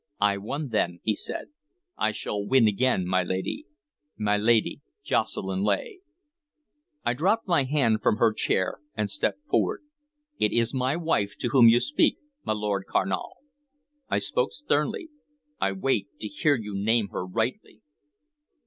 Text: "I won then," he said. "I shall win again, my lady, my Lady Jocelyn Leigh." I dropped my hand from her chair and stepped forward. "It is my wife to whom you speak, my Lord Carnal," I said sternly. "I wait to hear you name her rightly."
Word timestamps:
"I 0.19 0.37
won 0.37 0.69
then," 0.69 0.99
he 1.03 1.13
said. 1.13 1.49
"I 1.95 2.11
shall 2.11 2.43
win 2.43 2.67
again, 2.67 3.05
my 3.05 3.21
lady, 3.21 3.67
my 4.17 4.35
Lady 4.35 4.81
Jocelyn 5.03 5.61
Leigh." 5.63 5.99
I 7.05 7.13
dropped 7.13 7.47
my 7.47 7.65
hand 7.65 8.01
from 8.01 8.15
her 8.15 8.33
chair 8.33 8.79
and 8.95 9.11
stepped 9.11 9.45
forward. 9.45 9.83
"It 10.39 10.53
is 10.53 10.73
my 10.73 10.95
wife 10.95 11.35
to 11.41 11.49
whom 11.49 11.67
you 11.67 11.79
speak, 11.79 12.17
my 12.43 12.53
Lord 12.53 12.85
Carnal," 12.87 13.31
I 14.09 14.17
said 14.17 14.47
sternly. 14.53 15.09
"I 15.59 15.71
wait 15.71 16.07
to 16.21 16.27
hear 16.27 16.55
you 16.55 16.73
name 16.75 17.09
her 17.09 17.23
rightly." 17.23 17.81